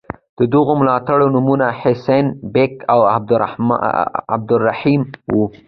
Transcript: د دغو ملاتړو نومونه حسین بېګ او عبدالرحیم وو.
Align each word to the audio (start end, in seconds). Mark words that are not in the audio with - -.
د 0.37 0.39
دغو 0.53 0.73
ملاتړو 0.79 1.25
نومونه 1.35 1.67
حسین 1.81 2.25
بېګ 2.53 2.73
او 2.93 2.99
عبدالرحیم 4.35 5.01
وو. 5.35 5.45